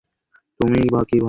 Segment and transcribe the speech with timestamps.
[0.59, 1.17] তুমিও তাই ভাবো?